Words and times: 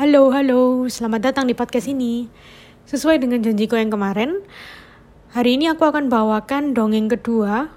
Halo, 0.00 0.32
halo, 0.32 0.88
selamat 0.88 1.28
datang 1.28 1.44
di 1.44 1.52
podcast 1.52 1.84
ini. 1.84 2.24
Sesuai 2.88 3.20
dengan 3.20 3.44
janjiku 3.44 3.76
yang 3.76 3.92
kemarin, 3.92 4.40
hari 5.28 5.60
ini 5.60 5.68
aku 5.68 5.84
akan 5.84 6.08
bawakan 6.08 6.72
dongeng 6.72 7.04
kedua 7.12 7.68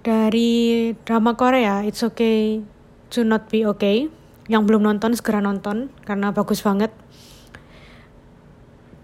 dari 0.00 0.96
drama 1.04 1.36
Korea 1.36 1.84
It's 1.84 2.00
Okay 2.00 2.64
to 3.12 3.28
Not 3.28 3.52
Be 3.52 3.68
Okay. 3.68 4.08
Yang 4.48 4.62
belum 4.72 4.88
nonton 4.88 5.12
segera 5.12 5.44
nonton 5.44 5.92
karena 6.08 6.32
bagus 6.32 6.64
banget. 6.64 6.96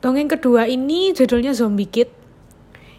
Dongeng 0.01 0.33
kedua 0.33 0.65
ini 0.65 1.13
judulnya 1.13 1.53
Zombie 1.53 1.93
Kid. 1.93 2.09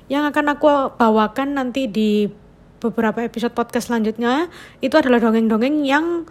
Yang 0.06 0.38
akan 0.38 0.54
aku 0.54 0.70
bawakan 1.02 1.58
nanti 1.58 1.90
di 1.90 2.30
beberapa 2.78 3.26
episode 3.26 3.58
podcast 3.58 3.90
selanjutnya 3.90 4.54
itu 4.86 4.94
adalah 4.94 5.18
dongeng-dongeng 5.18 5.82
yang 5.82 6.30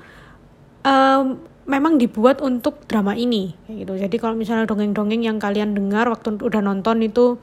um, 0.86 1.49
memang 1.68 2.00
dibuat 2.00 2.40
untuk 2.40 2.84
drama 2.88 3.12
ini 3.16 3.52
gitu. 3.68 3.96
Jadi 3.96 4.16
kalau 4.16 4.36
misalnya 4.36 4.64
dongeng-dongeng 4.70 5.22
yang 5.24 5.36
kalian 5.36 5.76
dengar 5.76 6.08
waktu 6.08 6.36
udah 6.36 6.62
nonton 6.64 7.04
itu 7.04 7.36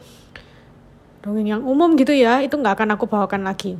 dongeng 1.22 1.48
yang 1.58 1.62
umum 1.68 1.98
gitu 2.00 2.16
ya 2.16 2.40
itu 2.40 2.56
nggak 2.56 2.82
akan 2.82 2.90
aku 2.98 3.06
bawakan 3.06 3.46
lagi. 3.46 3.78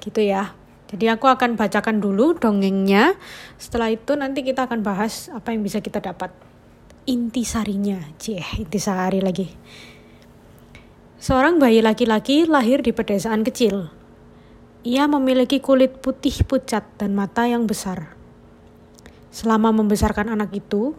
Gitu 0.00 0.20
ya. 0.20 0.52
Jadi 0.94 1.10
aku 1.10 1.26
akan 1.26 1.58
bacakan 1.58 1.98
dulu 1.98 2.38
dongengnya. 2.38 3.18
Setelah 3.58 3.90
itu 3.90 4.14
nanti 4.14 4.46
kita 4.46 4.70
akan 4.70 4.84
bahas 4.86 5.32
apa 5.34 5.50
yang 5.50 5.66
bisa 5.66 5.82
kita 5.82 5.98
dapat. 5.98 6.30
Intisarinya 7.04 8.00
cie 8.16 8.40
intisari 8.60 9.18
lagi. 9.18 9.50
Seorang 11.18 11.56
bayi 11.58 11.80
laki-laki 11.80 12.44
lahir 12.44 12.84
di 12.84 12.92
pedesaan 12.92 13.42
kecil. 13.42 13.88
Ia 14.84 15.08
memiliki 15.08 15.58
kulit 15.64 16.04
putih 16.04 16.44
pucat 16.44 16.84
dan 17.00 17.16
mata 17.16 17.48
yang 17.48 17.64
besar. 17.64 18.13
Selama 19.34 19.74
membesarkan 19.74 20.30
anak 20.30 20.54
itu, 20.54 20.94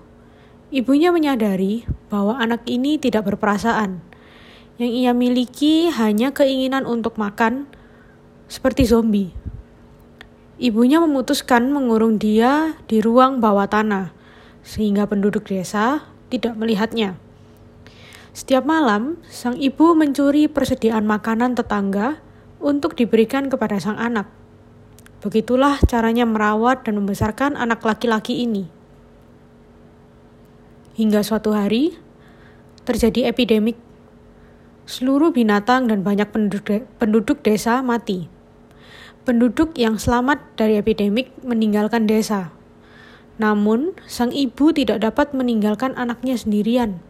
ibunya 0.68 1.16
menyadari 1.16 1.88
bahwa 2.12 2.36
anak 2.36 2.68
ini 2.68 3.00
tidak 3.00 3.32
berperasaan. 3.32 4.04
Yang 4.76 4.92
ia 4.92 5.12
miliki 5.16 5.88
hanya 5.88 6.36
keinginan 6.36 6.84
untuk 6.84 7.16
makan, 7.16 7.64
seperti 8.52 8.92
zombie. 8.92 9.32
Ibunya 10.60 11.00
memutuskan 11.00 11.72
mengurung 11.72 12.20
dia 12.20 12.76
di 12.92 13.00
ruang 13.00 13.40
bawah 13.40 13.72
tanah, 13.72 14.12
sehingga 14.68 15.08
penduduk 15.08 15.48
desa 15.48 16.04
tidak 16.28 16.60
melihatnya. 16.60 17.16
Setiap 18.36 18.68
malam, 18.68 19.16
sang 19.32 19.56
ibu 19.56 19.96
mencuri 19.96 20.52
persediaan 20.52 21.08
makanan 21.08 21.56
tetangga 21.56 22.20
untuk 22.60 23.00
diberikan 23.00 23.48
kepada 23.48 23.80
sang 23.80 23.96
anak. 23.96 24.28
Begitulah 25.26 25.82
caranya 25.90 26.22
merawat 26.22 26.86
dan 26.86 27.02
membesarkan 27.02 27.58
anak 27.58 27.82
laki-laki 27.82 28.46
ini. 28.46 28.70
Hingga 31.02 31.26
suatu 31.26 31.50
hari, 31.50 31.98
terjadi 32.86 33.34
epidemik. 33.34 33.74
Seluruh 34.86 35.34
binatang 35.34 35.90
dan 35.90 36.06
banyak 36.06 36.30
penduduk, 36.30 36.62
de 36.70 36.78
penduduk 37.02 37.42
desa 37.42 37.82
mati. 37.82 38.30
Penduduk 39.26 39.74
yang 39.74 39.98
selamat 39.98 40.46
dari 40.62 40.78
epidemik 40.78 41.34
meninggalkan 41.42 42.06
desa. 42.06 42.54
Namun, 43.42 43.98
sang 44.06 44.30
ibu 44.30 44.78
tidak 44.78 45.02
dapat 45.02 45.34
meninggalkan 45.34 45.98
anaknya 45.98 46.38
sendirian. 46.38 47.02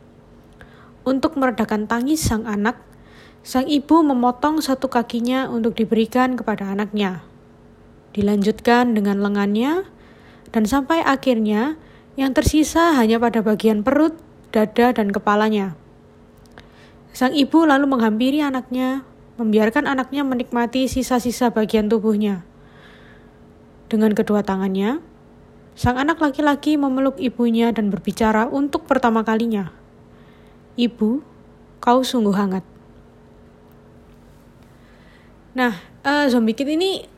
Untuk 1.04 1.36
meredakan 1.36 1.84
tangis 1.84 2.24
sang 2.24 2.48
anak, 2.48 2.80
sang 3.44 3.68
ibu 3.68 4.08
memotong 4.08 4.64
satu 4.64 4.88
kakinya 4.88 5.52
untuk 5.52 5.76
diberikan 5.76 6.40
kepada 6.40 6.72
anaknya 6.72 7.35
dilanjutkan 8.16 8.96
dengan 8.96 9.20
lengannya, 9.20 9.84
dan 10.56 10.64
sampai 10.64 11.04
akhirnya 11.04 11.76
yang 12.16 12.32
tersisa 12.32 12.96
hanya 12.96 13.20
pada 13.20 13.44
bagian 13.44 13.84
perut, 13.84 14.16
dada, 14.56 14.96
dan 14.96 15.12
kepalanya. 15.12 15.76
Sang 17.12 17.36
ibu 17.36 17.68
lalu 17.68 17.92
menghampiri 17.92 18.40
anaknya, 18.40 19.04
membiarkan 19.36 19.84
anaknya 19.84 20.24
menikmati 20.24 20.88
sisa-sisa 20.88 21.52
bagian 21.52 21.92
tubuhnya. 21.92 22.48
Dengan 23.92 24.16
kedua 24.16 24.48
tangannya, 24.48 25.04
sang 25.76 26.00
anak 26.00 26.24
laki-laki 26.24 26.80
memeluk 26.80 27.20
ibunya 27.20 27.76
dan 27.76 27.92
berbicara 27.92 28.48
untuk 28.48 28.88
pertama 28.88 29.28
kalinya. 29.28 29.76
Ibu, 30.80 31.20
kau 31.84 32.00
sungguh 32.00 32.36
hangat. 32.36 32.64
Nah, 35.56 35.80
uh, 36.04 36.28
zombie 36.28 36.56
kid 36.56 36.68
ini 36.68 37.15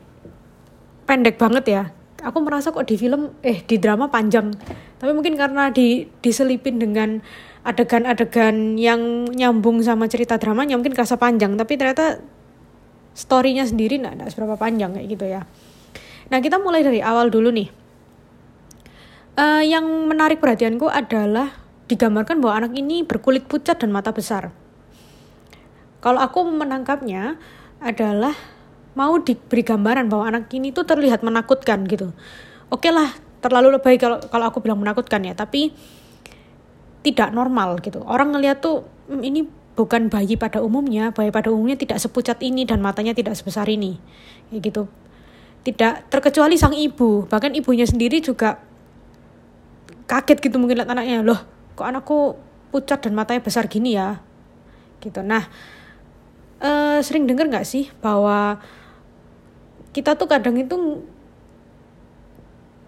pendek 1.08 1.40
banget 1.40 1.66
ya. 1.66 1.84
Aku 2.22 2.44
merasa 2.44 2.76
kok 2.76 2.84
di 2.86 3.00
film 3.00 3.34
eh 3.42 3.64
di 3.64 3.80
drama 3.80 4.12
panjang. 4.12 4.52
Tapi 5.00 5.12
mungkin 5.16 5.40
karena 5.40 5.72
di 5.72 6.06
diselipin 6.20 6.78
dengan 6.78 7.24
adegan-adegan 7.64 8.76
yang 8.76 9.32
nyambung 9.32 9.80
sama 9.82 10.12
cerita 10.12 10.36
dramanya 10.36 10.76
mungkin 10.76 10.92
kerasa 10.92 11.16
panjang. 11.16 11.56
Tapi 11.56 11.74
ternyata 11.80 12.20
storynya 13.16 13.66
sendiri 13.66 13.98
nggak 13.98 14.14
nah, 14.20 14.28
seberapa 14.28 14.60
panjang 14.60 14.94
kayak 14.94 15.08
gitu 15.08 15.26
ya. 15.26 15.42
Nah 16.28 16.38
kita 16.44 16.60
mulai 16.60 16.84
dari 16.84 17.00
awal 17.00 17.32
dulu 17.32 17.50
nih. 17.50 17.70
Uh, 19.38 19.62
yang 19.62 19.86
menarik 20.10 20.42
perhatianku 20.42 20.90
adalah 20.90 21.54
digambarkan 21.88 22.42
bahwa 22.42 22.66
anak 22.66 22.74
ini 22.76 23.06
berkulit 23.06 23.46
pucat 23.46 23.80
dan 23.80 23.94
mata 23.94 24.10
besar. 24.10 24.50
Kalau 26.02 26.20
aku 26.22 26.46
menangkapnya 26.46 27.38
adalah 27.78 28.34
mau 28.98 29.22
diberi 29.22 29.62
gambaran 29.62 30.10
bahwa 30.10 30.26
anak 30.26 30.50
ini 30.58 30.74
tuh 30.74 30.82
terlihat 30.82 31.22
menakutkan 31.22 31.86
gitu. 31.86 32.10
Oke 32.74 32.90
okay 32.90 32.92
lah, 32.92 33.14
terlalu 33.46 33.78
lebay 33.78 34.02
kalau 34.02 34.18
kalau 34.26 34.50
aku 34.50 34.66
bilang 34.66 34.82
menakutkan 34.82 35.22
ya, 35.22 35.38
tapi 35.38 35.70
tidak 37.06 37.30
normal 37.30 37.78
gitu. 37.86 38.02
Orang 38.02 38.34
ngeliat 38.34 38.58
tuh 38.58 38.90
hmm, 39.14 39.22
ini 39.22 39.46
bukan 39.78 40.10
bayi 40.10 40.34
pada 40.34 40.66
umumnya, 40.66 41.14
bayi 41.14 41.30
pada 41.30 41.54
umumnya 41.54 41.78
tidak 41.78 42.02
sepucat 42.02 42.42
ini 42.42 42.66
dan 42.66 42.82
matanya 42.82 43.14
tidak 43.14 43.38
sebesar 43.38 43.70
ini. 43.70 44.02
Kayak 44.50 44.62
gitu. 44.74 44.84
Tidak 45.62 46.10
terkecuali 46.10 46.58
sang 46.58 46.74
ibu, 46.74 47.30
bahkan 47.30 47.54
ibunya 47.54 47.86
sendiri 47.86 48.18
juga 48.18 48.58
kaget 50.10 50.42
gitu 50.42 50.58
mungkin 50.58 50.82
lihat 50.82 50.90
anaknya, 50.90 51.22
loh 51.22 51.38
kok 51.78 51.86
anakku 51.86 52.40
pucat 52.74 53.04
dan 53.06 53.14
matanya 53.14 53.46
besar 53.46 53.70
gini 53.70 53.94
ya. 53.94 54.18
Gitu. 54.98 55.22
Nah, 55.22 55.46
uh, 56.64 56.98
sering 57.06 57.30
dengar 57.30 57.46
nggak 57.46 57.68
sih 57.68 57.94
bahwa 58.02 58.58
kita 59.92 60.16
tuh 60.16 60.28
kadang 60.30 60.56
itu 60.60 61.04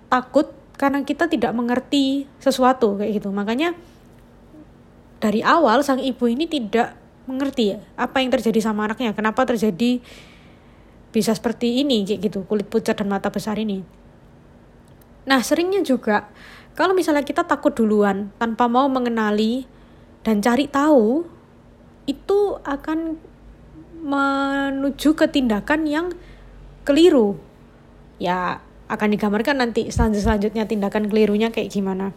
takut 0.10 0.52
karena 0.80 1.04
kita 1.04 1.28
tidak 1.28 1.52
mengerti 1.52 2.26
sesuatu 2.40 2.96
kayak 2.96 3.20
gitu. 3.20 3.30
Makanya 3.30 3.76
dari 5.20 5.44
awal 5.44 5.84
sang 5.84 6.00
ibu 6.00 6.26
ini 6.26 6.48
tidak 6.48 6.96
mengerti 7.30 7.78
ya 7.78 7.80
apa 7.94 8.24
yang 8.24 8.34
terjadi 8.34 8.58
sama 8.58 8.90
anaknya 8.90 9.14
kenapa 9.14 9.46
terjadi 9.46 10.02
bisa 11.14 11.30
seperti 11.38 11.86
ini 11.86 12.02
kayak 12.02 12.20
gitu 12.26 12.40
kulit 12.50 12.66
pucat 12.66 12.98
dan 12.98 13.12
mata 13.12 13.30
besar 13.30 13.60
ini. 13.60 13.86
Nah 15.30 15.44
seringnya 15.44 15.86
juga 15.86 16.32
kalau 16.74 16.96
misalnya 16.96 17.22
kita 17.22 17.46
takut 17.46 17.76
duluan 17.76 18.34
tanpa 18.42 18.66
mau 18.66 18.90
mengenali 18.90 19.68
dan 20.26 20.42
cari 20.42 20.66
tahu 20.66 21.28
itu 22.10 22.58
akan 22.66 23.20
menuju 24.00 25.14
ke 25.14 25.28
tindakan 25.28 25.86
yang 25.86 26.08
keliru 26.90 27.38
ya 28.18 28.58
akan 28.90 29.14
digambarkan 29.14 29.62
nanti 29.62 29.94
selanjut 29.94 30.26
selanjutnya 30.26 30.66
tindakan 30.66 31.06
kelirunya 31.06 31.54
kayak 31.54 31.70
gimana. 31.70 32.10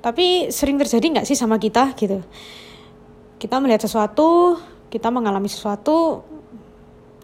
Tapi 0.00 0.48
sering 0.48 0.80
terjadi 0.80 1.20
nggak 1.20 1.28
sih 1.28 1.36
sama 1.36 1.60
kita 1.60 1.92
gitu? 1.94 2.24
Kita 3.36 3.60
melihat 3.60 3.84
sesuatu 3.84 4.56
kita 4.88 5.12
mengalami 5.12 5.52
sesuatu 5.52 6.24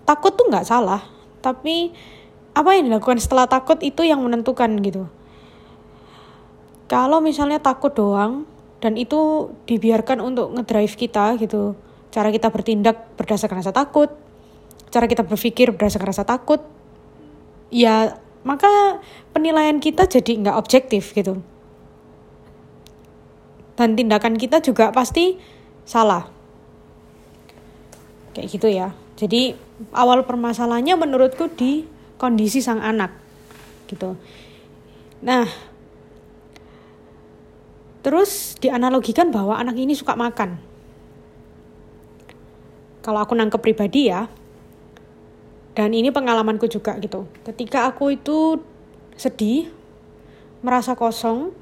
takut 0.05 0.37
tuh 0.37 0.47
nggak 0.53 0.69
salah. 0.69 1.00
Tapi 1.41 1.91
apa 2.53 2.71
yang 2.77 2.93
dilakukan 2.93 3.17
setelah 3.17 3.49
takut 3.49 3.81
itu 3.81 4.05
yang 4.05 4.21
menentukan 4.21 4.69
gitu. 4.84 5.09
Kalau 6.87 7.25
misalnya 7.25 7.58
takut 7.64 7.97
doang 7.97 8.44
dan 8.79 8.94
itu 9.00 9.53
dibiarkan 9.64 10.20
untuk 10.20 10.53
ngedrive 10.53 10.94
kita 10.94 11.41
gitu. 11.41 11.75
Cara 12.12 12.29
kita 12.29 12.53
bertindak 12.53 13.17
berdasarkan 13.17 13.64
rasa 13.64 13.73
takut 13.73 14.28
cara 14.88 15.06
kita 15.08 15.25
berpikir 15.25 15.73
berdasarkan 15.73 16.08
rasa 16.08 16.25
takut, 16.25 16.64
ya 17.69 18.17
maka 18.46 19.02
penilaian 19.37 19.76
kita 19.82 20.08
jadi 20.08 20.40
nggak 20.40 20.56
objektif 20.56 21.12
gitu. 21.12 21.40
Dan 23.79 23.94
tindakan 23.94 24.35
kita 24.35 24.58
juga 24.58 24.90
pasti 24.90 25.38
salah. 25.87 26.26
Kayak 28.35 28.49
gitu 28.50 28.69
ya. 28.70 28.90
Jadi 29.19 29.55
awal 29.94 30.26
permasalahannya 30.26 30.94
menurutku 30.99 31.46
di 31.55 31.87
kondisi 32.19 32.58
sang 32.58 32.82
anak 32.82 33.14
gitu. 33.87 34.19
Nah, 35.23 35.46
terus 38.02 38.55
dianalogikan 38.58 39.31
bahwa 39.31 39.58
anak 39.58 39.79
ini 39.79 39.94
suka 39.94 40.14
makan. 40.14 40.58
Kalau 43.02 43.23
aku 43.23 43.34
nangkep 43.34 43.62
pribadi 43.62 44.11
ya, 44.11 44.26
dan 45.79 45.95
ini 45.95 46.11
pengalamanku 46.11 46.67
juga 46.67 46.99
gitu. 46.99 47.31
Ketika 47.47 47.87
aku 47.87 48.19
itu 48.19 48.59
sedih 49.15 49.71
merasa 50.59 50.99
kosong 50.99 51.55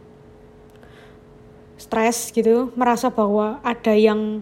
stres 1.76 2.32
gitu 2.32 2.72
merasa 2.72 3.12
bahwa 3.12 3.60
ada 3.60 3.92
yang 3.92 4.40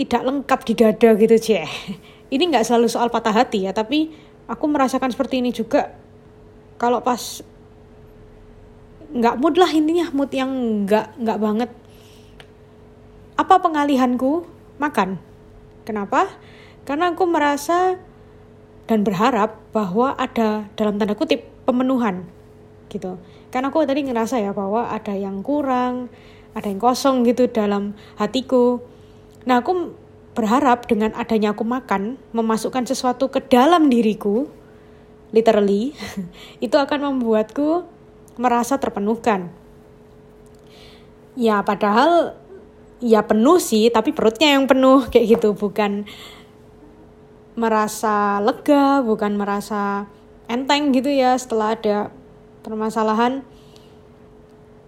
tidak 0.00 0.24
lengkap 0.24 0.60
di 0.64 0.72
dada 0.72 1.10
gitu 1.12 1.36
cie 1.36 1.68
ini 2.32 2.42
nggak 2.48 2.64
selalu 2.64 2.88
soal 2.88 3.12
patah 3.12 3.36
hati 3.36 3.68
ya 3.68 3.76
tapi 3.76 4.16
aku 4.48 4.64
merasakan 4.64 5.12
seperti 5.12 5.44
ini 5.44 5.52
juga. 5.52 5.92
Kalau 6.80 7.04
pas 7.04 7.44
nggak 9.12 9.36
mood 9.36 9.60
lah 9.60 9.68
intinya 9.76 10.08
mood 10.16 10.32
yang 10.32 10.48
nggak 10.88 11.20
nggak 11.20 11.36
banget. 11.36 11.70
Apa 13.36 13.60
pengalihanku? 13.60 14.48
Makan. 14.80 15.20
Kenapa 15.84 16.32
karena 16.86 17.12
aku 17.12 17.26
merasa 17.26 17.98
dan 18.86 19.02
berharap 19.02 19.58
bahwa 19.74 20.14
ada 20.14 20.70
dalam 20.78 20.96
tanda 20.96 21.18
kutip 21.18 21.42
pemenuhan 21.66 22.22
gitu. 22.88 23.18
Karena 23.50 23.74
aku 23.74 23.82
tadi 23.82 24.06
ngerasa 24.06 24.38
ya 24.38 24.54
bahwa 24.54 24.86
ada 24.94 25.12
yang 25.18 25.42
kurang 25.42 26.06
ada 26.56 26.72
yang 26.72 26.80
kosong 26.80 27.26
gitu 27.28 27.50
dalam 27.50 27.92
hatiku. 28.16 28.80
Nah 29.44 29.60
aku 29.60 29.92
berharap 30.32 30.88
dengan 30.88 31.12
adanya 31.12 31.52
aku 31.52 31.66
makan 31.66 32.16
memasukkan 32.32 32.88
sesuatu 32.88 33.28
ke 33.28 33.44
dalam 33.44 33.92
diriku 33.92 34.48
literally 35.34 35.92
itu 36.64 36.76
akan 36.78 37.12
membuatku 37.12 37.84
merasa 38.40 38.78
terpenuhkan. 38.80 39.52
Ya 41.36 41.60
padahal 41.60 42.40
ya 43.04 43.20
penuh 43.28 43.60
sih 43.60 43.92
tapi 43.92 44.16
perutnya 44.16 44.56
yang 44.56 44.64
penuh 44.64 45.04
kayak 45.12 45.36
gitu 45.36 45.52
bukan 45.52 46.08
merasa 47.56 48.38
lega 48.44 49.00
bukan 49.00 49.34
merasa 49.34 50.04
enteng 50.46 50.92
gitu 50.92 51.08
ya 51.08 51.34
setelah 51.34 51.74
ada 51.74 52.12
permasalahan. 52.60 53.42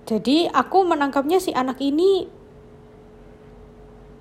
Jadi 0.08 0.48
aku 0.48 0.84
menangkapnya 0.88 1.40
si 1.40 1.52
anak 1.52 1.80
ini 1.84 2.28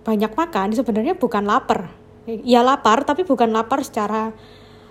banyak 0.07 0.31
makan 0.31 0.71
sebenarnya 0.71 1.19
bukan 1.19 1.44
lapar. 1.44 1.91
Ya 2.27 2.63
lapar 2.63 3.03
tapi 3.03 3.23
bukan 3.27 3.51
lapar 3.51 3.83
secara 3.83 4.31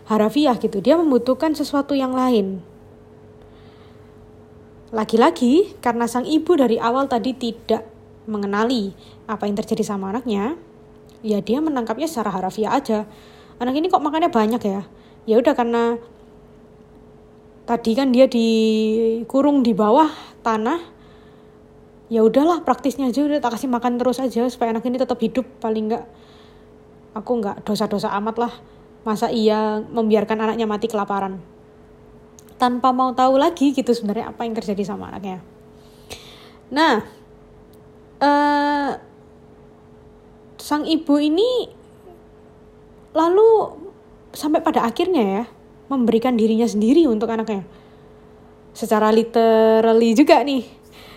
harafiah 0.09 0.57
gitu. 0.57 0.81
Dia 0.81 0.97
membutuhkan 0.97 1.53
sesuatu 1.53 1.93
yang 1.93 2.13
lain. 2.17 2.61
Lagi-lagi 4.95 5.77
karena 5.83 6.07
sang 6.09 6.25
ibu 6.25 6.57
dari 6.57 6.81
awal 6.81 7.11
tadi 7.11 7.35
tidak 7.37 7.85
mengenali 8.25 8.95
apa 9.27 9.45
yang 9.45 9.59
terjadi 9.59 9.83
sama 9.83 10.15
anaknya, 10.15 10.55
ya 11.21 11.43
dia 11.43 11.59
menangkapnya 11.61 12.07
secara 12.07 12.33
harafiah 12.33 12.73
aja. 12.73 13.05
Anak 13.57 13.75
ini 13.77 13.89
kok 13.89 14.05
makannya 14.05 14.29
banyak 14.29 14.63
ya? 14.63 14.83
Ya 15.25 15.37
udah 15.41 15.55
karena 15.57 15.97
tadi 17.67 17.97
kan 17.99 18.15
dia 18.15 18.31
dikurung 18.31 19.67
di 19.67 19.75
bawah 19.75 20.07
tanah 20.47 20.79
ya 22.07 22.23
udahlah 22.23 22.63
praktisnya 22.63 23.11
aja 23.11 23.27
udah 23.27 23.43
tak 23.43 23.59
kasih 23.59 23.67
makan 23.67 23.99
terus 23.99 24.23
aja 24.23 24.47
supaya 24.47 24.71
anak 24.77 24.85
ini 24.87 25.01
tetap 25.01 25.19
hidup. 25.19 25.49
Paling 25.59 25.91
enggak 25.91 26.05
aku 27.17 27.31
enggak 27.41 27.57
dosa-dosa 27.65 28.13
amat 28.21 28.37
lah. 28.39 28.53
Masa 29.03 29.31
iya 29.31 29.81
membiarkan 29.81 30.37
anaknya 30.37 30.67
mati 30.69 30.87
kelaparan? 30.91 31.41
Tanpa 32.61 32.93
mau 32.93 33.13
tahu 33.17 33.41
lagi 33.41 33.73
gitu 33.73 33.93
sebenarnya 33.93 34.31
apa 34.31 34.45
yang 34.45 34.53
terjadi 34.53 34.83
sama 34.85 35.09
anaknya. 35.11 35.41
Nah 36.71 37.03
uh, 38.21 38.91
sang 40.61 40.85
ibu 40.85 41.15
ini 41.23 41.71
lalu 43.17 43.49
sampai 44.37 44.61
pada 44.61 44.85
akhirnya 44.85 45.25
ya 45.25 45.45
memberikan 45.89 46.37
dirinya 46.37 46.69
sendiri 46.69 47.09
untuk 47.09 47.33
anaknya. 47.33 47.65
Secara 48.77 49.09
literally 49.09 50.13
juga 50.13 50.45
nih. 50.45 50.69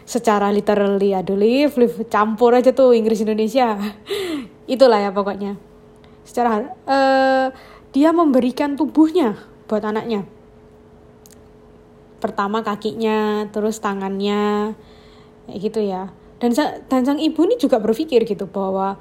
Secara 0.07 0.49
literally 0.49 1.13
aduh 1.13 1.35
live, 1.35 1.75
live 1.75 2.07
campur 2.07 2.55
aja 2.55 2.71
tuh 2.71 2.95
Inggris 2.95 3.19
Indonesia. 3.21 3.75
Itulah 4.73 5.03
ya 5.03 5.11
pokoknya. 5.11 5.59
Secara 6.23 6.71
uh, 6.87 7.47
dia 7.91 8.09
memberikan 8.15 8.79
tubuhnya 8.79 9.35
buat 9.67 9.83
anaknya. 9.83 10.23
Pertama 12.23 12.63
kakinya, 12.63 13.47
terus 13.51 13.79
tangannya, 13.81 14.75
kayak 15.45 15.59
gitu 15.59 15.79
ya. 15.83 16.13
Dan 16.39 16.55
dan 16.87 17.01
sang 17.03 17.19
ibu 17.19 17.43
ini 17.43 17.59
juga 17.59 17.83
berpikir 17.83 18.23
gitu 18.23 18.47
bahwa 18.47 18.95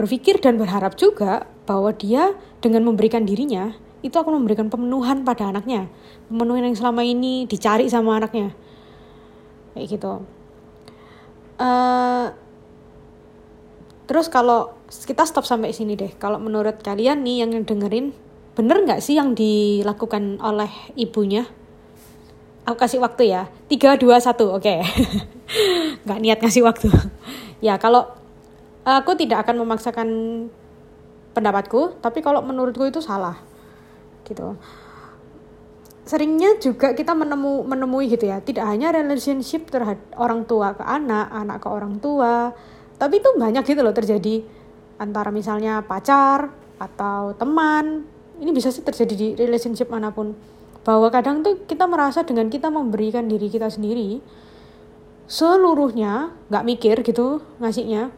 berpikir 0.00 0.40
dan 0.40 0.56
berharap 0.56 0.96
juga 0.96 1.44
bahwa 1.68 1.92
dia 1.92 2.32
dengan 2.64 2.88
memberikan 2.88 3.28
dirinya 3.28 3.76
itu 4.00 4.16
akan 4.16 4.40
memberikan 4.40 4.72
pemenuhan 4.72 5.20
pada 5.20 5.52
anaknya. 5.52 5.92
Pemenuhan 6.32 6.72
yang 6.72 6.76
selama 6.78 7.04
ini 7.04 7.44
dicari 7.44 7.84
sama 7.92 8.16
anaknya. 8.16 8.56
Kayak 9.76 9.86
gitu. 9.92 10.12
Uh, 11.60 12.32
terus 14.08 14.32
kalau 14.32 14.78
kita 14.88 15.28
stop 15.28 15.44
sampai 15.44 15.76
sini 15.76 15.98
deh. 15.98 16.14
Kalau 16.16 16.40
menurut 16.40 16.80
kalian 16.80 17.20
nih 17.20 17.44
yang 17.44 17.52
dengerin 17.52 18.16
bener 18.56 18.82
nggak 18.86 19.02
sih 19.04 19.18
yang 19.18 19.36
dilakukan 19.36 20.40
oleh 20.40 20.70
ibunya? 20.96 21.44
Aku 22.64 22.78
kasih 22.78 23.02
waktu 23.02 23.34
ya. 23.34 23.50
Tiga 23.66 23.98
dua 23.98 24.22
satu 24.22 24.56
oke. 24.56 24.74
Nggak 26.04 26.20
niat 26.20 26.38
ngasih 26.40 26.64
waktu. 26.64 26.88
Ya 27.58 27.74
kalau 27.74 28.06
aku 28.86 29.18
tidak 29.18 29.42
akan 29.42 29.66
memaksakan 29.66 30.08
pendapatku 31.32 32.00
tapi 32.00 32.24
kalau 32.24 32.40
menurutku 32.44 32.84
itu 32.88 33.00
salah 33.00 33.36
gitu. 34.28 34.56
Seringnya 36.08 36.56
juga 36.56 36.96
kita 36.96 37.12
menemu 37.12 37.68
menemui 37.68 38.08
gitu 38.08 38.28
ya 38.28 38.40
tidak 38.40 38.64
hanya 38.64 38.92
relationship 38.96 39.68
terhadap 39.68 40.00
orang 40.16 40.48
tua 40.48 40.72
ke 40.72 40.80
anak 40.80 41.28
anak 41.28 41.60
ke 41.60 41.68
orang 41.68 42.00
tua 42.00 42.56
tapi 42.96 43.20
itu 43.20 43.28
banyak 43.36 43.64
gitu 43.64 43.80
loh 43.84 43.92
terjadi. 43.92 44.44
Antara 44.98 45.30
misalnya 45.30 45.84
pacar 45.84 46.50
atau 46.80 47.36
teman 47.36 48.08
ini 48.40 48.50
bisa 48.54 48.72
sih 48.72 48.82
terjadi 48.82 49.14
di 49.14 49.26
relationship 49.36 49.92
mana 49.92 50.10
pun. 50.10 50.32
Bahwa 50.82 51.12
kadang 51.12 51.44
tuh 51.44 51.68
kita 51.68 51.84
merasa 51.84 52.24
dengan 52.24 52.48
kita 52.48 52.72
memberikan 52.72 53.28
diri 53.28 53.52
kita 53.52 53.68
sendiri 53.68 54.24
seluruhnya 55.28 56.32
nggak 56.48 56.64
mikir 56.64 56.96
gitu 57.04 57.44
ngasihnya 57.60 58.08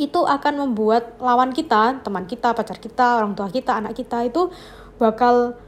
itu 0.00 0.24
akan 0.24 0.66
membuat 0.66 1.20
lawan 1.20 1.52
kita 1.52 2.00
teman 2.00 2.24
kita 2.24 2.56
pacar 2.56 2.80
kita 2.80 3.20
orang 3.20 3.36
tua 3.36 3.52
kita 3.52 3.76
anak 3.76 3.92
kita 3.92 4.24
itu 4.24 4.48
bakal 4.96 5.60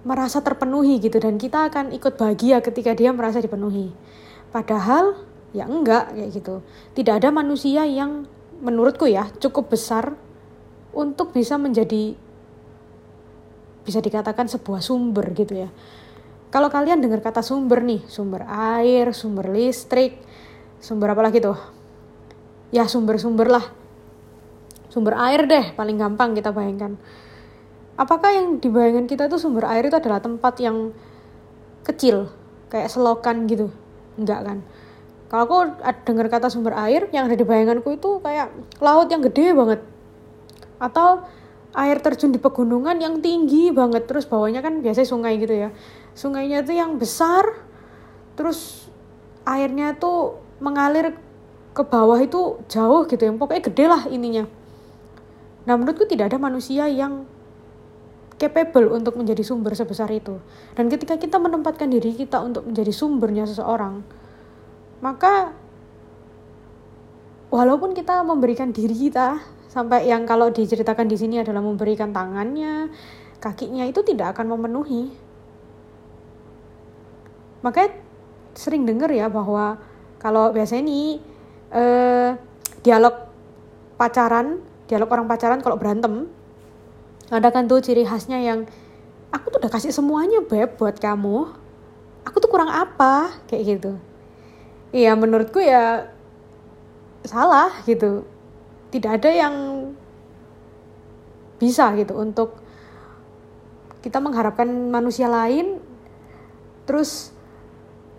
merasa 0.00 0.40
terpenuhi 0.40 0.96
gitu 0.96 1.20
dan 1.20 1.36
kita 1.36 1.68
akan 1.68 1.92
ikut 1.92 2.16
bahagia 2.16 2.64
ketika 2.64 2.96
dia 2.96 3.12
merasa 3.12 3.42
dipenuhi. 3.42 3.92
Padahal 4.48 5.20
ya 5.52 5.68
enggak 5.68 6.16
kayak 6.16 6.30
gitu. 6.32 6.54
Tidak 6.96 7.20
ada 7.20 7.28
manusia 7.28 7.84
yang 7.84 8.24
menurutku 8.64 9.04
ya 9.04 9.28
cukup 9.40 9.72
besar 9.72 10.16
untuk 10.96 11.36
bisa 11.36 11.60
menjadi 11.60 12.16
bisa 13.84 14.00
dikatakan 14.00 14.48
sebuah 14.48 14.80
sumber 14.80 15.32
gitu 15.36 15.66
ya. 15.66 15.68
Kalau 16.50 16.66
kalian 16.66 16.98
dengar 16.98 17.22
kata 17.22 17.46
sumber 17.46 17.78
nih, 17.84 18.02
sumber 18.10 18.42
air, 18.50 19.14
sumber 19.14 19.54
listrik, 19.54 20.18
sumber 20.82 21.14
apa 21.14 21.22
lagi 21.30 21.38
tuh? 21.38 21.79
Ya 22.70 22.86
sumber-sumber 22.86 23.50
lah. 23.50 23.66
Sumber 24.90 25.14
air 25.18 25.46
deh 25.46 25.74
paling 25.74 25.98
gampang 25.98 26.34
kita 26.34 26.50
bayangkan. 26.50 26.98
Apakah 27.98 28.32
yang 28.32 28.58
dibayangkan 28.58 29.06
kita 29.06 29.26
itu 29.26 29.36
sumber 29.38 29.66
air 29.70 29.86
itu 29.86 29.94
adalah 29.98 30.22
tempat 30.22 30.58
yang 30.62 30.94
kecil 31.86 32.30
kayak 32.70 32.90
selokan 32.90 33.46
gitu? 33.50 33.70
Enggak 34.18 34.46
kan? 34.46 34.58
Kalau 35.30 35.42
aku 35.46 35.56
dengar 36.02 36.26
kata 36.26 36.50
sumber 36.50 36.74
air 36.74 37.06
yang 37.14 37.30
ada 37.30 37.38
di 37.38 37.46
bayanganku 37.46 37.94
itu 37.94 38.18
kayak 38.18 38.50
laut 38.82 39.06
yang 39.14 39.22
gede 39.22 39.54
banget. 39.54 39.80
Atau 40.82 41.22
air 41.70 42.02
terjun 42.02 42.34
di 42.34 42.42
pegunungan 42.42 42.98
yang 42.98 43.22
tinggi 43.22 43.70
banget. 43.70 44.10
Terus 44.10 44.26
bawahnya 44.26 44.58
kan 44.58 44.82
biasanya 44.82 45.06
sungai 45.06 45.38
gitu 45.38 45.54
ya. 45.54 45.70
Sungainya 46.18 46.66
itu 46.66 46.74
yang 46.74 46.98
besar 46.98 47.46
terus 48.34 48.90
airnya 49.46 49.94
tuh 49.94 50.40
mengalir 50.58 51.14
ke 51.70 51.82
bawah 51.86 52.18
itu 52.18 52.58
jauh 52.66 53.06
gitu 53.06 53.22
yang 53.24 53.38
pokoknya 53.38 53.62
gede 53.70 53.84
lah 53.86 54.02
ininya 54.10 54.44
nah 55.64 55.76
menurutku 55.76 56.08
tidak 56.08 56.34
ada 56.34 56.38
manusia 56.40 56.88
yang 56.90 57.28
capable 58.40 58.96
untuk 58.96 59.20
menjadi 59.20 59.44
sumber 59.44 59.76
sebesar 59.76 60.08
itu. 60.08 60.40
Dan 60.72 60.88
ketika 60.88 61.20
kita 61.20 61.36
menempatkan 61.36 61.92
diri 61.92 62.16
kita 62.16 62.40
untuk 62.40 62.64
menjadi 62.64 62.88
sumbernya 62.88 63.44
seseorang, 63.44 64.00
maka 65.04 65.52
walaupun 67.52 67.92
kita 67.92 68.24
memberikan 68.24 68.72
diri 68.72 68.96
kita 68.96 69.44
sampai 69.68 70.08
yang 70.08 70.24
kalau 70.24 70.48
diceritakan 70.48 71.04
di 71.04 71.20
sini 71.20 71.44
adalah 71.44 71.60
memberikan 71.60 72.16
tangannya, 72.16 72.88
kakinya 73.44 73.84
itu 73.84 74.00
tidak 74.00 74.32
akan 74.32 74.56
memenuhi. 74.56 75.12
Makanya 77.60 77.92
sering 78.56 78.88
dengar 78.88 79.12
ya 79.12 79.28
bahwa 79.28 79.76
kalau 80.16 80.48
biasanya 80.48 80.88
ini 80.88 81.20
eh, 81.70 82.30
dialog 82.82 83.14
pacaran, 83.94 84.62
dialog 84.90 85.08
orang 85.10 85.26
pacaran 85.30 85.60
kalau 85.62 85.76
berantem. 85.78 86.26
Ada 87.30 87.54
kan 87.54 87.70
tuh 87.70 87.78
ciri 87.78 88.02
khasnya 88.02 88.42
yang 88.42 88.66
aku 89.30 89.54
tuh 89.54 89.58
udah 89.62 89.70
kasih 89.70 89.94
semuanya 89.94 90.42
beb 90.42 90.74
buat 90.74 90.98
kamu. 90.98 91.50
Aku 92.26 92.36
tuh 92.42 92.50
kurang 92.50 92.68
apa? 92.68 93.38
Kayak 93.46 93.62
gitu. 93.78 93.92
Iya 94.90 95.14
menurutku 95.14 95.62
ya 95.62 96.10
salah 97.22 97.70
gitu. 97.86 98.26
Tidak 98.90 99.10
ada 99.22 99.30
yang 99.30 99.54
bisa 101.62 101.92
gitu 101.94 102.16
untuk 102.16 102.58
kita 104.00 104.16
mengharapkan 104.18 104.66
manusia 104.88 105.28
lain 105.28 105.76
terus 106.88 107.36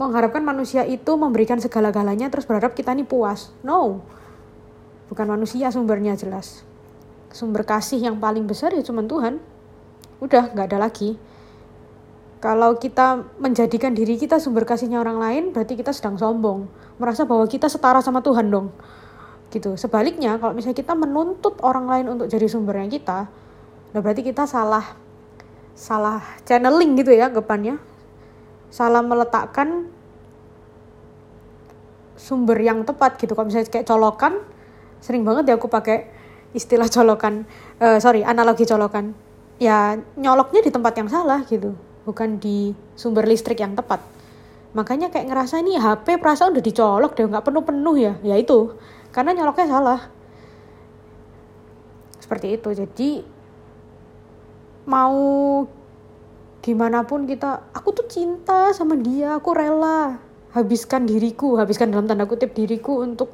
mengharapkan 0.01 0.41
manusia 0.41 0.81
itu 0.89 1.13
memberikan 1.13 1.61
segala-galanya 1.61 2.33
terus 2.33 2.49
berharap 2.49 2.73
kita 2.73 2.97
ini 2.97 3.05
puas. 3.05 3.53
No. 3.61 4.01
Bukan 5.13 5.29
manusia 5.29 5.69
sumbernya 5.69 6.17
jelas. 6.17 6.65
Sumber 7.29 7.61
kasih 7.61 8.01
yang 8.01 8.17
paling 8.17 8.49
besar 8.49 8.73
ya 8.73 8.81
cuma 8.81 9.05
Tuhan. 9.05 9.37
Udah 10.17 10.49
nggak 10.49 10.65
ada 10.73 10.81
lagi. 10.81 11.21
Kalau 12.41 12.81
kita 12.81 13.21
menjadikan 13.37 13.93
diri 13.93 14.17
kita 14.17 14.41
sumber 14.41 14.65
kasihnya 14.65 14.97
orang 14.97 15.21
lain 15.21 15.43
berarti 15.53 15.77
kita 15.77 15.93
sedang 15.93 16.17
sombong. 16.17 16.65
Merasa 16.97 17.29
bahwa 17.29 17.45
kita 17.45 17.69
setara 17.69 18.01
sama 18.01 18.25
Tuhan 18.25 18.49
dong. 18.49 18.73
Gitu. 19.53 19.77
Sebaliknya 19.77 20.41
kalau 20.41 20.57
misalnya 20.57 20.81
kita 20.81 20.97
menuntut 20.97 21.61
orang 21.61 21.85
lain 21.85 22.05
untuk 22.17 22.25
jadi 22.25 22.49
sumbernya 22.49 22.89
kita 22.89 23.19
berarti 23.99 24.23
kita 24.23 24.47
salah 24.47 24.95
salah 25.75 26.23
channeling 26.47 26.95
gitu 26.95 27.11
ya 27.11 27.27
depannya 27.27 27.75
salah 28.71 29.03
meletakkan 29.03 29.91
sumber 32.15 32.57
yang 32.63 32.87
tepat 32.87 33.19
gitu. 33.19 33.35
Kalau 33.35 33.51
misalnya 33.51 33.67
kayak 33.67 33.85
colokan 33.85 34.39
sering 35.03 35.27
banget 35.27 35.51
ya 35.51 35.53
aku 35.59 35.67
pakai 35.67 36.07
istilah 36.55 36.87
colokan. 36.87 37.43
Uh, 37.77 37.99
sorry 37.99 38.23
analogi 38.23 38.63
colokan. 38.63 39.13
Ya 39.61 39.99
nyoloknya 40.17 40.65
di 40.65 40.71
tempat 40.73 40.97
yang 40.97 41.11
salah 41.11 41.45
gitu 41.45 41.77
bukan 42.01 42.41
di 42.41 42.73
sumber 42.97 43.27
listrik 43.27 43.61
yang 43.61 43.77
tepat. 43.77 44.01
Makanya 44.71 45.11
kayak 45.11 45.27
ngerasa 45.27 45.59
ini 45.59 45.75
HP 45.75 46.17
perasaan 46.17 46.55
udah 46.55 46.63
dicolok 46.63 47.11
deh 47.13 47.27
nggak 47.27 47.45
penuh 47.45 47.63
penuh 47.67 47.95
ya. 47.99 48.13
Ya 48.23 48.39
itu 48.39 48.73
karena 49.11 49.35
nyoloknya 49.35 49.67
salah. 49.67 50.01
Seperti 52.17 52.55
itu. 52.55 52.69
Jadi 52.71 53.09
mau 54.87 55.19
gimana 56.61 57.01
pun 57.09 57.25
kita 57.25 57.73
aku 57.73 57.89
tuh 57.93 58.05
cinta 58.05 58.69
sama 58.71 58.93
dia 58.93 59.41
aku 59.41 59.49
rela 59.57 60.21
habiskan 60.53 61.09
diriku 61.09 61.57
habiskan 61.57 61.89
dalam 61.89 62.05
tanda 62.05 62.29
kutip 62.29 62.53
diriku 62.53 63.01
untuk 63.01 63.33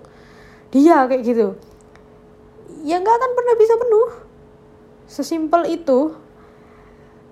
dia 0.72 1.08
kayak 1.08 1.24
gitu. 1.24 1.48
Ya 2.84 3.00
nggak 3.00 3.16
akan 3.16 3.32
pernah 3.36 3.56
bisa 3.60 3.74
penuh. 3.76 4.10
Sesimpel 5.08 5.62
itu. 5.72 6.16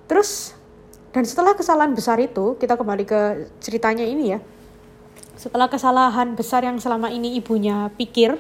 Terus 0.08 0.56
dan 1.16 1.24
setelah 1.24 1.56
kesalahan 1.56 1.96
besar 1.96 2.20
itu 2.20 2.60
kita 2.60 2.76
kembali 2.76 3.04
ke 3.08 3.20
ceritanya 3.64 4.04
ini 4.04 4.36
ya. 4.36 4.40
Setelah 5.36 5.68
kesalahan 5.68 6.36
besar 6.36 6.64
yang 6.64 6.80
selama 6.80 7.12
ini 7.12 7.36
ibunya 7.36 7.92
pikir 7.96 8.40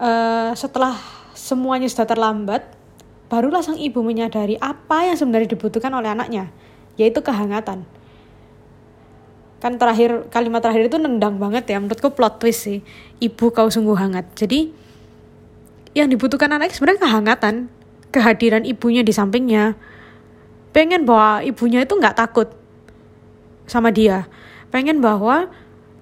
uh, 0.00 0.52
setelah 0.56 0.96
semuanya 1.36 1.86
sudah 1.86 2.08
terlambat 2.08 2.77
barulah 3.28 3.60
sang 3.60 3.76
ibu 3.76 4.00
menyadari 4.00 4.56
apa 4.60 5.08
yang 5.08 5.16
sebenarnya 5.16 5.52
dibutuhkan 5.52 5.92
oleh 5.92 6.12
anaknya 6.12 6.48
yaitu 6.98 7.22
kehangatan. 7.22 7.86
Kan 9.58 9.74
terakhir 9.78 10.26
kalimat 10.30 10.62
terakhir 10.62 10.90
itu 10.90 10.98
nendang 10.98 11.38
banget 11.38 11.66
ya 11.70 11.78
menurutku 11.78 12.12
plot 12.12 12.42
twist 12.42 12.66
sih. 12.66 12.82
Ibu 13.22 13.54
kau 13.54 13.70
sungguh 13.70 13.94
hangat. 13.94 14.26
Jadi 14.34 14.70
yang 15.94 16.10
dibutuhkan 16.10 16.50
anak 16.50 16.74
sebenarnya 16.74 17.06
kehangatan 17.06 17.54
kehadiran 18.10 18.64
ibunya 18.66 19.04
di 19.04 19.12
sampingnya. 19.14 19.74
Pengen 20.70 21.04
bahwa 21.08 21.42
ibunya 21.42 21.82
itu 21.82 21.94
nggak 21.96 22.16
takut 22.18 22.54
sama 23.66 23.90
dia. 23.90 24.30
Pengen 24.70 25.02
bahwa 25.02 25.50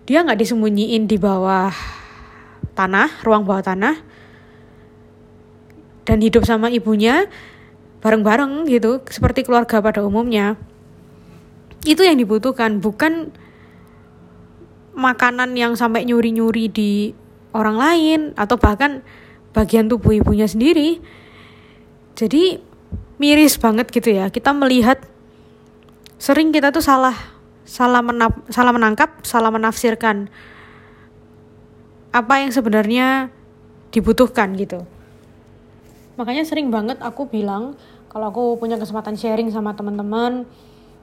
dia 0.07 0.23
nggak 0.23 0.39
disembunyiin 0.39 1.09
di 1.09 1.17
bawah 1.17 1.73
tanah, 2.77 3.09
ruang 3.25 3.49
bawah 3.49 3.65
tanah, 3.65 4.05
dan 6.07 6.23
hidup 6.23 6.47
sama 6.47 6.71
ibunya 6.71 7.27
bareng-bareng 8.01 8.71
gitu, 8.71 9.03
seperti 9.11 9.43
keluarga 9.43 9.83
pada 9.83 10.07
umumnya. 10.07 10.55
Itu 11.83 12.07
yang 12.07 12.17
dibutuhkan, 12.23 12.79
bukan 12.79 13.35
makanan 14.97 15.53
yang 15.59 15.75
sampai 15.75 16.09
nyuri-nyuri 16.09 16.73
di 16.73 17.13
orang 17.53 17.77
lain 17.77 18.21
atau 18.39 18.57
bahkan 18.57 19.05
bagian 19.53 19.91
tubuh 19.91 20.17
ibunya 20.17 20.49
sendiri. 20.49 21.03
Jadi 22.17 22.63
miris 23.21 23.61
banget 23.61 23.93
gitu 23.93 24.15
ya. 24.15 24.33
Kita 24.33 24.57
melihat 24.57 25.05
sering 26.17 26.49
kita 26.55 26.73
tuh 26.73 26.81
salah 26.81 27.17
salah 27.67 28.01
menap, 28.01 28.47
salah 28.49 28.73
menangkap, 28.73 29.21
salah 29.27 29.53
menafsirkan 29.53 30.33
apa 32.15 32.35
yang 32.41 32.55
sebenarnya 32.55 33.29
dibutuhkan 33.93 34.57
gitu. 34.57 34.89
Makanya 36.17 36.45
sering 36.49 36.73
banget 36.73 37.01
aku 37.05 37.29
bilang 37.29 37.77
kalau 38.09 38.33
aku 38.33 38.45
punya 38.57 38.81
kesempatan 38.81 39.17
sharing 39.17 39.53
sama 39.53 39.77
teman-teman, 39.77 40.49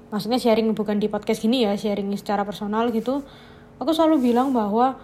maksudnya 0.10 0.42
sharing 0.42 0.74
bukan 0.74 0.98
di 0.98 1.06
podcast 1.06 1.46
gini 1.46 1.66
ya, 1.66 1.78
sharing 1.78 2.10
secara 2.18 2.42
personal 2.42 2.90
gitu. 2.90 3.22
Aku 3.78 3.94
selalu 3.94 4.34
bilang 4.34 4.50
bahwa 4.50 4.98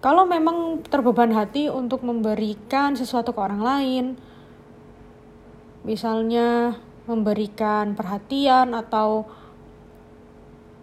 kalau 0.00 0.24
memang 0.24 0.82
terbeban 0.88 1.30
hati 1.36 1.68
untuk 1.68 2.02
memberikan 2.02 2.96
sesuatu 2.96 3.36
ke 3.36 3.40
orang 3.44 3.62
lain, 3.62 4.04
misalnya 5.84 6.80
memberikan 7.06 7.92
perhatian 7.92 8.72
atau 8.72 9.26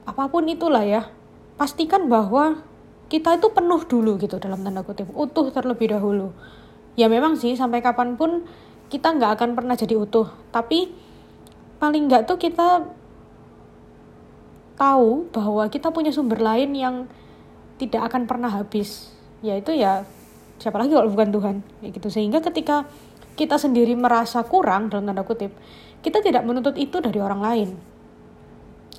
apa 0.03 0.25
pun 0.27 0.43
itulah 0.49 0.83
ya 0.83 1.07
pastikan 1.55 2.09
bahwa 2.09 2.59
kita 3.07 3.39
itu 3.39 3.47
penuh 3.53 3.81
dulu 3.87 4.19
gitu 4.19 4.41
dalam 4.41 4.59
tanda 4.61 4.83
kutip 4.83 5.07
utuh 5.15 5.53
terlebih 5.53 5.95
dahulu 5.95 6.35
ya 6.99 7.07
memang 7.07 7.39
sih 7.39 7.55
sampai 7.55 7.79
kapan 7.79 8.19
pun 8.19 8.43
kita 8.91 9.15
nggak 9.15 9.39
akan 9.39 9.49
pernah 9.55 9.79
jadi 9.79 9.95
utuh. 9.95 10.27
Tapi 10.51 10.91
paling 11.79 12.11
nggak 12.11 12.27
tuh 12.27 12.35
kita 12.35 12.83
tahu 14.75 15.31
bahwa 15.31 15.63
kita 15.71 15.95
punya 15.95 16.11
sumber 16.11 16.43
lain 16.43 16.75
yang 16.75 16.95
tidak 17.79 18.11
akan 18.11 18.27
pernah 18.27 18.51
habis. 18.51 19.15
Yaitu 19.39 19.79
ya 19.79 20.03
siapa 20.59 20.75
lagi 20.75 20.91
kalau 20.91 21.07
bukan 21.07 21.31
Tuhan? 21.31 21.55
Ya 21.79 21.87
gitu. 21.95 22.11
Sehingga 22.11 22.43
ketika 22.43 22.83
kita 23.39 23.55
sendiri 23.55 23.95
merasa 23.95 24.43
kurang 24.43 24.91
dalam 24.91 25.07
tanda 25.07 25.23
kutip 25.23 25.55
kita 26.03 26.19
tidak 26.19 26.43
menuntut 26.43 26.75
itu 26.75 26.99
dari 26.99 27.23
orang 27.23 27.39
lain. 27.39 27.69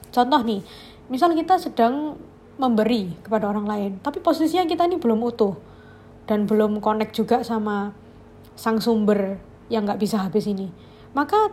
Contoh 0.09 0.40
nih 0.40 0.64
misal 1.12 1.37
kita 1.37 1.61
sedang 1.61 2.16
memberi 2.57 3.12
kepada 3.21 3.52
orang 3.52 3.66
lain 3.69 3.90
tapi 4.00 4.23
posisinya 4.23 4.64
kita 4.64 4.88
ini 4.88 4.97
belum 4.97 5.21
utuh 5.26 5.70
dan 6.25 6.49
belum 6.49 6.83
connect 6.83 7.17
juga 7.17 7.41
sama 7.45 7.93
sang 8.59 8.83
sumber 8.83 9.41
yang 9.73 9.87
nggak 9.87 10.03
bisa 10.03 10.21
habis 10.21 10.45
ini. 10.50 10.69
Maka 11.17 11.50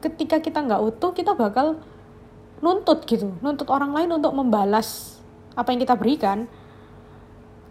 ketika 0.00 0.40
kita 0.40 0.64
nggak 0.64 0.80
utuh 0.80 1.12
kita 1.12 1.36
bakal 1.36 1.78
nuntut 2.64 3.04
gitu. 3.04 3.32
Nuntut 3.44 3.68
orang 3.68 3.92
lain 3.92 4.10
untuk 4.16 4.32
membalas 4.32 5.20
apa 5.56 5.72
yang 5.72 5.80
kita 5.80 5.94
berikan. 5.96 6.48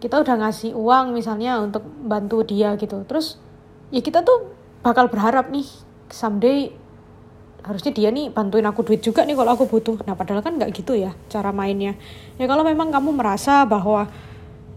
Kita 0.00 0.16
udah 0.16 0.36
ngasih 0.46 0.72
uang 0.72 1.12
misalnya 1.12 1.60
untuk 1.60 1.84
bantu 1.84 2.40
dia 2.46 2.74
gitu. 2.80 3.04
Terus 3.04 3.36
ya 3.92 4.00
kita 4.00 4.24
tuh 4.24 4.54
bakal 4.80 5.12
berharap 5.12 5.52
nih 5.52 5.66
someday 6.08 6.72
harusnya 7.60 7.92
dia 7.92 8.08
nih 8.08 8.32
bantuin 8.32 8.64
aku 8.64 8.80
duit 8.80 9.04
juga 9.04 9.28
nih 9.28 9.36
kalau 9.36 9.52
aku 9.52 9.68
butuh. 9.68 10.00
Nah 10.08 10.16
padahal 10.16 10.40
kan 10.40 10.56
nggak 10.56 10.72
gitu 10.72 10.96
ya 10.96 11.12
cara 11.28 11.52
mainnya. 11.52 11.94
Ya 12.40 12.48
kalau 12.48 12.64
memang 12.64 12.88
kamu 12.88 13.12
merasa 13.12 13.68
bahwa 13.68 14.08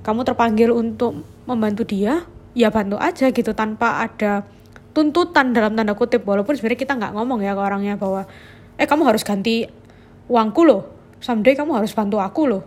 kamu 0.03 0.27
terpanggil 0.27 0.69
untuk 0.75 1.24
membantu 1.48 1.88
dia 1.88 2.27
ya 2.53 2.69
bantu 2.69 3.00
aja 3.01 3.33
gitu 3.33 3.55
tanpa 3.55 4.05
ada 4.05 4.45
tuntutan 4.93 5.51
dalam 5.55 5.74
tanda 5.74 5.98
kutip. 5.98 6.22
Walaupun 6.24 6.53
sebenarnya 6.53 6.79
kita 6.79 6.93
nggak 7.00 7.13
ngomong 7.17 7.41
ya 7.41 7.57
ke 7.57 7.62
orangnya 7.63 7.95
bahwa 7.98 8.27
eh 8.77 8.86
kamu 8.86 9.03
harus 9.10 9.25
ganti 9.25 9.65
uangku 10.29 10.62
loh. 10.63 10.81
Someday 11.24 11.57
kamu 11.57 11.81
harus 11.81 11.95
bantu 11.95 12.22
aku 12.22 12.45
loh. 12.45 12.63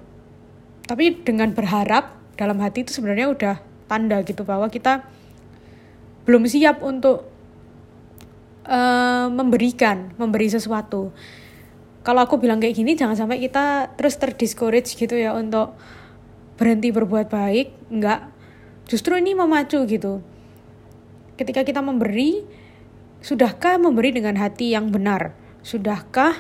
Tapi 0.89 1.23
dengan 1.23 1.53
berharap 1.53 2.17
dalam 2.35 2.59
hati 2.61 2.83
itu 2.83 2.91
sebenarnya 2.97 3.31
udah 3.31 3.55
tanda 3.87 4.21
gitu 4.25 4.43
bahwa 4.43 4.67
kita 4.67 5.07
belum 6.27 6.43
siap 6.51 6.83
untuk 6.83 7.23
uh, 8.67 9.27
memberikan, 9.31 10.11
memberi 10.19 10.51
sesuatu. 10.51 11.15
Kalau 12.03 12.23
aku 12.23 12.39
bilang 12.39 12.63
kayak 12.63 12.75
gini, 12.79 12.95
jangan 12.95 13.19
sampai 13.19 13.43
kita 13.43 13.95
terus 13.99 14.15
terdiscourage 14.19 14.95
gitu 14.95 15.15
ya 15.19 15.35
untuk 15.35 15.75
berhenti 16.57 16.93
berbuat 16.93 17.29
baik. 17.29 17.93
Enggak, 17.93 18.33
justru 18.89 19.17
ini 19.17 19.33
memacu 19.37 19.85
gitu. 19.87 20.21
Ketika 21.37 21.63
kita 21.63 21.85
memberi, 21.85 22.45
sudahkah 23.21 23.77
memberi 23.77 24.13
dengan 24.17 24.41
hati 24.41 24.73
yang 24.73 24.89
benar? 24.89 25.37
Sudahkah 25.61 26.33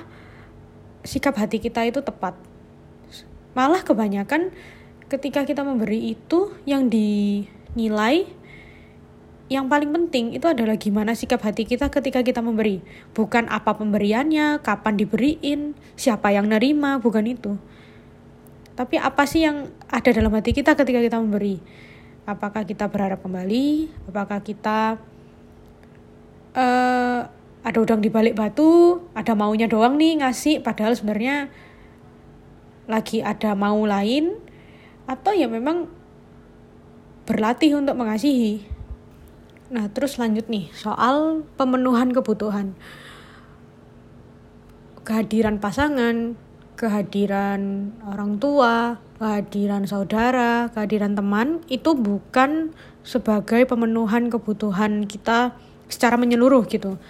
sikap 1.05 1.37
hati 1.37 1.61
kita 1.61 1.85
itu 1.85 2.01
tepat? 2.01 2.35
Malah 3.53 3.85
kebanyakan 3.85 4.53
ketika 5.07 5.47
kita 5.47 5.63
memberi 5.63 6.17
itu 6.17 6.53
yang 6.67 6.91
dinilai 6.91 8.27
yang 9.47 9.71
paling 9.71 9.95
penting 9.95 10.35
itu 10.35 10.43
adalah 10.51 10.75
gimana 10.75 11.15
sikap 11.15 11.39
hati 11.47 11.63
kita 11.63 11.87
ketika 11.87 12.27
kita 12.27 12.43
memberi. 12.43 12.83
Bukan 13.15 13.47
apa 13.47 13.79
pemberiannya, 13.79 14.59
kapan 14.59 14.99
diberiin, 14.99 15.79
siapa 15.95 16.35
yang 16.35 16.51
nerima, 16.51 16.99
bukan 16.99 17.27
itu. 17.31 17.55
tapi 18.77 19.01
apa 19.01 19.25
sih 19.25 19.41
yang 19.41 19.73
ada 19.87 20.11
dalam 20.11 20.35
hati 20.35 20.51
kita 20.51 20.75
ketika 20.75 20.99
kita 20.99 21.17
memberi. 21.23 21.63
Apakah 22.27 22.67
kita 22.67 22.91
berharap 22.91 23.23
kembali? 23.23 23.91
Apakah 24.11 24.43
kita 24.43 24.99
uh, 26.59 27.21
ada 27.63 27.79
udang 27.79 28.03
di 28.03 28.11
balik 28.11 28.35
batu? 28.35 28.99
Ada 29.15 29.39
maunya 29.39 29.71
doang 29.71 29.95
nih 29.95 30.19
ngasih 30.23 30.59
padahal 30.59 30.99
sebenarnya 30.99 31.51
lagi 32.91 33.23
ada 33.23 33.55
mau 33.55 33.79
lain. 33.87 34.35
Atau 35.07 35.39
ya 35.39 35.47
memang 35.47 35.87
berlatih 37.31 37.79
untuk 37.79 37.95
mengasihi. 37.95 38.67
Nah 39.71 39.87
terus 39.91 40.19
lanjut 40.19 40.51
nih 40.51 40.71
soal 40.75 41.47
pemenuhan 41.55 42.11
kebutuhan. 42.11 42.75
Kehadiran 45.07 45.63
pasangan, 45.63 46.35
kehadiran 46.77 47.91
orang 48.05 48.37
tua, 48.37 49.01
kehadiran 49.17 49.89
saudara, 49.89 50.69
kehadiran 50.77 51.17
teman 51.17 51.65
itu 51.73 51.97
bukan 51.97 52.77
sebagai 53.01 53.65
pemenuhan 53.65 54.29
kebutuhan 54.29 55.09
kita 55.09 55.57
secara 55.89 56.21
menyeluruh 56.21 56.69
gitu. 56.69 57.01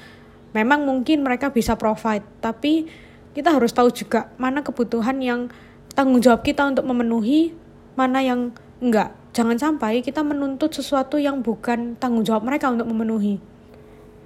Memang 0.54 0.87
mungkin 0.87 1.26
mereka 1.26 1.50
bisa 1.50 1.75
provide, 1.76 2.25
tapi 2.40 2.88
kita 3.37 3.52
harus 3.52 3.75
tahu 3.75 3.92
juga 3.92 4.32
mana 4.40 4.64
kebutuhan 4.64 5.20
yang 5.20 5.52
tanggung 5.92 6.23
jawab 6.23 6.40
kita 6.46 6.64
untuk 6.64 6.87
memenuhi, 6.88 7.52
mana 7.99 8.25
yang 8.25 8.54
enggak. 8.80 9.12
Jangan 9.37 9.61
sampai 9.61 10.00
kita 10.00 10.25
menuntut 10.25 10.73
sesuatu 10.73 11.20
yang 11.20 11.44
bukan 11.44 11.99
tanggung 12.00 12.25
jawab 12.25 12.49
mereka 12.49 12.73
untuk 12.73 12.88
memenuhi. 12.88 13.37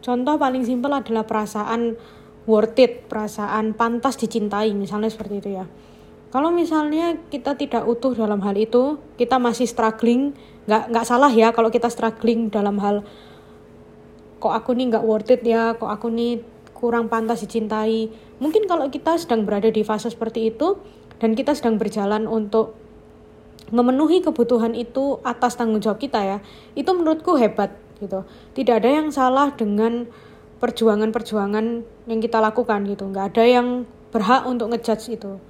Contoh 0.01 0.39
paling 0.39 0.63
simpel 0.63 0.95
adalah 0.95 1.27
perasaan 1.27 1.99
worth 2.51 2.75
it, 2.83 3.07
perasaan 3.07 3.79
pantas 3.79 4.19
dicintai, 4.19 4.75
misalnya 4.75 5.07
seperti 5.07 5.39
itu 5.39 5.51
ya. 5.63 5.71
Kalau 6.31 6.51
misalnya 6.51 7.19
kita 7.31 7.55
tidak 7.55 7.87
utuh 7.87 8.15
dalam 8.15 8.43
hal 8.43 8.59
itu, 8.59 8.99
kita 9.15 9.39
masih 9.39 9.71
struggling, 9.71 10.35
nggak 10.67 10.91
nggak 10.91 11.07
salah 11.07 11.31
ya 11.31 11.51
kalau 11.51 11.71
kita 11.71 11.91
struggling 11.91 12.51
dalam 12.51 12.79
hal 12.79 13.03
kok 14.41 14.55
aku 14.55 14.73
nih 14.73 14.95
nggak 14.95 15.05
worth 15.05 15.31
it 15.31 15.43
ya, 15.45 15.77
kok 15.77 15.91
aku 15.91 16.09
nih 16.09 16.41
kurang 16.73 17.13
pantas 17.13 17.45
dicintai. 17.45 18.09
Mungkin 18.41 18.65
kalau 18.65 18.89
kita 18.89 19.21
sedang 19.21 19.45
berada 19.45 19.69
di 19.69 19.85
fase 19.85 20.09
seperti 20.09 20.49
itu 20.49 20.81
dan 21.21 21.37
kita 21.37 21.53
sedang 21.53 21.77
berjalan 21.77 22.25
untuk 22.25 22.73
memenuhi 23.71 24.25
kebutuhan 24.25 24.73
itu 24.73 25.21
atas 25.23 25.55
tanggung 25.61 25.79
jawab 25.79 26.01
kita 26.01 26.19
ya, 26.25 26.39
itu 26.73 26.89
menurutku 26.91 27.37
hebat 27.37 27.77
gitu. 28.01 28.25
Tidak 28.57 28.75
ada 28.81 28.89
yang 28.89 29.13
salah 29.13 29.53
dengan 29.53 30.09
perjuangan-perjuangan 30.61 31.67
yang 32.07 32.21
kita 32.21 32.39
lakukan 32.39 32.85
gitu. 32.85 33.09
Nggak 33.09 33.35
ada 33.35 33.45
yang 33.49 33.89
berhak 34.13 34.45
untuk 34.45 34.71
ngejudge 34.71 35.17
itu. 35.17 35.41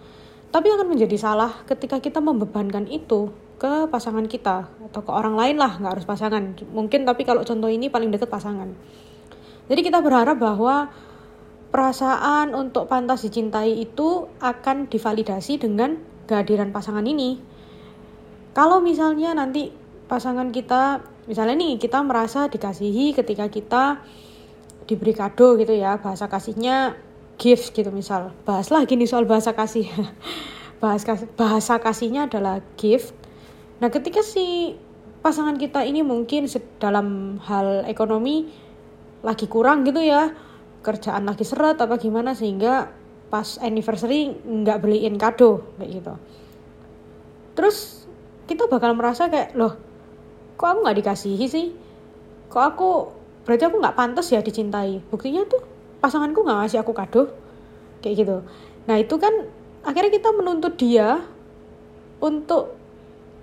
Tapi 0.50 0.66
akan 0.70 0.94
menjadi 0.94 1.14
salah 1.18 1.62
ketika 1.66 1.98
kita 1.98 2.18
membebankan 2.18 2.86
itu 2.90 3.30
ke 3.60 3.86
pasangan 3.92 4.24
kita 4.24 4.72
atau 4.88 5.00
ke 5.04 5.12
orang 5.12 5.36
lain 5.36 5.60
lah 5.60 5.76
nggak 5.76 5.92
harus 6.00 6.06
pasangan. 6.08 6.56
Mungkin 6.72 7.04
tapi 7.04 7.28
kalau 7.28 7.44
contoh 7.44 7.68
ini 7.68 7.92
paling 7.92 8.08
dekat 8.08 8.30
pasangan. 8.30 8.72
Jadi 9.70 9.80
kita 9.86 10.02
berharap 10.02 10.40
bahwa 10.40 10.90
perasaan 11.70 12.50
untuk 12.56 12.90
pantas 12.90 13.22
dicintai 13.22 13.78
itu 13.78 14.26
akan 14.42 14.90
divalidasi 14.90 15.62
dengan 15.62 16.00
kehadiran 16.26 16.74
pasangan 16.74 17.06
ini. 17.06 17.38
Kalau 18.50 18.82
misalnya 18.82 19.38
nanti 19.38 19.70
pasangan 20.10 20.50
kita 20.50 21.06
misalnya 21.30 21.54
nih 21.54 21.78
kita 21.78 22.02
merasa 22.02 22.50
dikasihi 22.50 23.14
ketika 23.14 23.46
kita 23.46 24.02
diberi 24.90 25.14
kado 25.14 25.54
gitu 25.54 25.70
ya 25.70 26.02
bahasa 26.02 26.26
kasihnya 26.26 26.98
gift 27.38 27.70
gitu 27.70 27.94
misal. 27.94 28.34
Bahaslah 28.42 28.82
gini 28.90 29.06
soal 29.06 29.24
bahasa 29.24 29.54
kasih. 29.54 29.86
Bahas 30.80 31.04
kasih, 31.04 31.28
bahasa 31.36 31.76
kasihnya 31.76 32.24
adalah 32.24 32.64
gift. 32.80 33.12
Nah 33.84 33.92
ketika 33.92 34.24
si 34.24 34.72
pasangan 35.20 35.60
kita 35.60 35.84
ini 35.84 36.00
mungkin 36.00 36.48
dalam 36.80 37.36
hal 37.44 37.84
ekonomi 37.84 38.48
lagi 39.20 39.44
kurang 39.44 39.84
gitu 39.84 40.00
ya 40.00 40.32
kerjaan 40.80 41.28
lagi 41.28 41.44
seret 41.44 41.76
apa 41.76 42.00
gimana 42.00 42.32
sehingga 42.32 42.88
pas 43.28 43.60
anniversary 43.60 44.32
nggak 44.32 44.80
beliin 44.80 45.20
kado 45.20 45.76
kayak 45.76 46.00
gitu. 46.00 46.14
Terus 47.52 48.08
kita 48.48 48.64
bakal 48.64 48.96
merasa 48.96 49.28
kayak 49.28 49.52
loh 49.52 49.76
kok 50.56 50.64
aku 50.64 50.78
nggak 50.80 50.96
dikasihi 51.04 51.46
sih? 51.46 51.66
Kok 52.48 52.64
aku 52.64 53.19
berarti 53.50 53.66
aku 53.66 53.82
nggak 53.82 53.98
pantas 53.98 54.30
ya 54.30 54.38
dicintai. 54.38 55.02
Buktinya 55.10 55.42
tuh 55.50 55.58
pasanganku 55.98 56.46
nggak 56.46 56.58
ngasih 56.62 56.78
aku 56.86 56.94
kado 56.94 57.34
kayak 57.98 58.22
gitu. 58.22 58.46
Nah 58.86 58.94
itu 58.94 59.18
kan 59.18 59.50
akhirnya 59.82 60.14
kita 60.14 60.30
menuntut 60.30 60.78
dia 60.78 61.18
untuk 62.22 62.78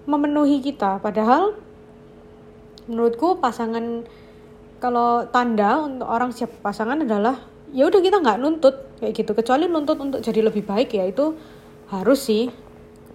memenuhi 0.08 0.63
kita. 0.63 1.04
Padahal 1.04 1.60
menurutku 2.88 3.43
pasangan 3.43 4.08
kalau 4.80 5.28
tanda 5.28 5.84
untuk 5.84 6.08
orang 6.08 6.32
siap 6.32 6.56
pasangan 6.63 7.04
adalah 7.04 7.43
ya 7.76 7.84
udah 7.84 8.00
kita 8.00 8.24
nggak 8.24 8.39
nuntut 8.39 8.88
kayak 9.04 9.12
gitu. 9.12 9.36
Kecuali 9.36 9.67
nuntut 9.67 10.00
untuk 10.00 10.24
jadi 10.24 10.39
lebih 10.39 10.63
baik 10.63 10.96
ya 10.96 11.04
itu 11.04 11.36
harus 11.91 12.24
sih. 12.24 12.48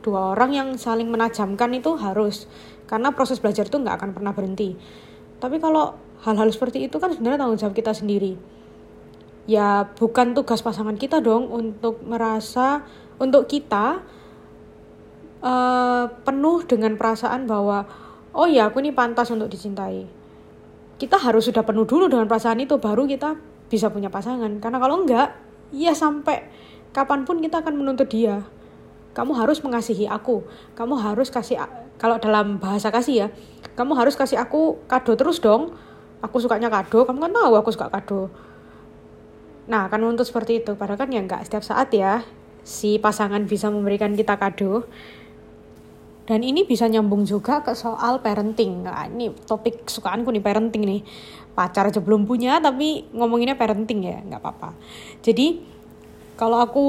Dua 0.04 0.36
orang 0.36 0.52
yang 0.52 0.68
saling 0.76 1.08
menajamkan 1.08 1.72
itu 1.72 1.96
harus. 1.96 2.44
Karena 2.84 3.16
proses 3.16 3.40
belajar 3.40 3.64
itu 3.64 3.80
nggak 3.80 3.96
akan 3.96 4.10
pernah 4.12 4.36
berhenti. 4.36 4.76
Tapi 5.40 5.56
kalau 5.56 5.96
hal-hal 6.22 6.48
seperti 6.54 6.86
itu 6.86 6.96
kan 7.02 7.10
sebenarnya 7.10 7.42
tanggung 7.42 7.58
jawab 7.58 7.74
kita 7.74 7.92
sendiri. 7.94 8.38
Ya 9.50 9.90
bukan 9.98 10.38
tugas 10.38 10.62
pasangan 10.62 10.94
kita 10.94 11.18
dong 11.18 11.50
untuk 11.50 11.98
merasa 12.06 12.86
untuk 13.18 13.50
kita 13.50 14.02
uh, 15.42 16.04
penuh 16.22 16.62
dengan 16.62 16.94
perasaan 16.94 17.50
bahwa 17.50 17.84
oh 18.32 18.46
ya 18.46 18.70
aku 18.70 18.78
ini 18.78 18.94
pantas 18.94 19.34
untuk 19.34 19.50
dicintai. 19.50 20.06
Kita 20.96 21.18
harus 21.18 21.50
sudah 21.50 21.66
penuh 21.66 21.82
dulu 21.82 22.06
dengan 22.06 22.30
perasaan 22.30 22.62
itu 22.62 22.78
baru 22.78 23.02
kita 23.10 23.34
bisa 23.66 23.90
punya 23.90 24.06
pasangan. 24.06 24.62
Karena 24.62 24.78
kalau 24.78 25.02
enggak 25.02 25.34
ya 25.74 25.90
sampai 25.90 26.46
kapan 26.94 27.26
pun 27.26 27.42
kita 27.42 27.66
akan 27.66 27.74
menuntut 27.82 28.06
dia. 28.06 28.46
Kamu 29.12 29.34
harus 29.34 29.58
mengasihi 29.60 30.06
aku. 30.06 30.46
Kamu 30.78 30.94
harus 31.02 31.34
kasih 31.34 31.58
kalau 32.02 32.18
dalam 32.18 32.58
bahasa 32.58 32.90
kasih 32.90 33.14
ya 33.14 33.28
kamu 33.78 33.94
harus 33.94 34.18
kasih 34.18 34.42
aku 34.42 34.82
kado 34.90 35.14
terus 35.14 35.38
dong 35.38 35.78
aku 36.22 36.38
sukanya 36.38 36.70
kado 36.70 37.02
kamu 37.02 37.28
kan 37.28 37.32
tahu 37.34 37.52
aku 37.58 37.70
suka 37.74 37.90
kado. 37.90 38.30
Nah 39.66 39.90
kan 39.90 40.00
untuk 40.06 40.24
seperti 40.24 40.62
itu. 40.62 40.78
Padahal 40.78 40.98
kan 40.98 41.10
ya 41.10 41.20
nggak 41.20 41.44
setiap 41.50 41.66
saat 41.66 41.90
ya 41.90 42.22
si 42.62 43.02
pasangan 43.02 43.42
bisa 43.44 43.68
memberikan 43.68 44.14
kita 44.14 44.38
kado. 44.38 44.86
Dan 46.22 46.46
ini 46.46 46.62
bisa 46.62 46.86
nyambung 46.86 47.26
juga 47.26 47.66
ke 47.66 47.74
soal 47.74 48.22
parenting. 48.22 48.86
Nah 48.86 49.10
ini 49.10 49.34
topik 49.34 49.90
kesukaanku 49.90 50.30
nih 50.30 50.42
parenting 50.42 50.82
nih. 50.86 51.02
Pacar 51.52 51.90
aja 51.90 52.00
belum 52.00 52.24
punya 52.24 52.62
tapi 52.62 53.10
ngomonginnya 53.12 53.58
parenting 53.58 54.06
ya 54.06 54.22
nggak 54.22 54.40
apa-apa. 54.40 54.78
Jadi 55.20 55.60
kalau 56.38 56.62
aku 56.62 56.86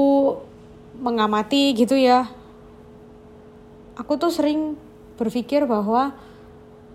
mengamati 0.94 1.74
gitu 1.74 1.98
ya 1.98 2.30
aku 3.98 4.14
tuh 4.18 4.30
sering 4.30 4.78
berpikir 5.18 5.66
bahwa 5.66 6.14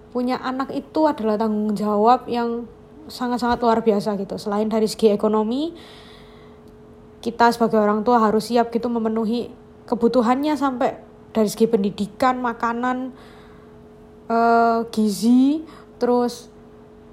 punya 0.10 0.42
anak 0.42 0.74
itu 0.74 1.06
adalah 1.06 1.38
tanggung 1.38 1.78
jawab 1.78 2.26
yang 2.26 2.66
sangat-sangat 3.10 3.62
luar 3.62 3.80
biasa 3.82 4.18
gitu. 4.18 4.38
Selain 4.42 4.66
dari 4.66 4.86
segi 4.90 5.14
ekonomi, 5.14 5.74
kita 7.22 7.54
sebagai 7.54 7.78
orang 7.78 8.02
tua 8.02 8.22
harus 8.22 8.50
siap 8.50 8.74
gitu 8.74 8.90
memenuhi 8.90 9.54
kebutuhannya 9.86 10.54
sampai 10.58 10.98
dari 11.34 11.50
segi 11.50 11.70
pendidikan, 11.70 12.42
makanan, 12.42 13.14
uh, 14.30 14.86
gizi, 14.90 15.62
terus 16.02 16.50